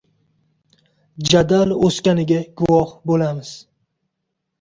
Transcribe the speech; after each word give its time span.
jadal 1.33 1.75
o‘sganiga 1.89 2.39
guvoh 2.61 2.95
bo‘lamiz. 3.13 3.53